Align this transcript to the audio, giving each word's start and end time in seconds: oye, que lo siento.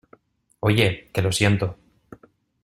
oye, 0.61 1.11
que 1.13 1.21
lo 1.21 1.31
siento. 1.31 1.77